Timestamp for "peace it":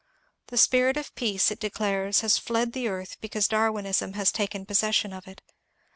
1.13-1.59